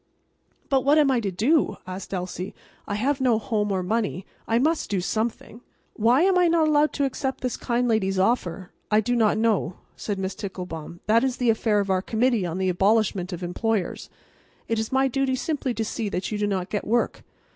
[0.67, 2.55] "But what am I to do?" asked Elsie.
[2.87, 4.25] "I have no home or money.
[4.47, 5.61] I must do something.
[5.93, 9.75] Why am I not allowed to accept this kind lady's offer?" "I do not know,"
[9.95, 11.01] said Miss Ticklebaum.
[11.05, 14.09] "That is the affair of our Committee on the Abolishment of Employers.
[14.67, 17.23] It is my duty simply to see that you do not get work.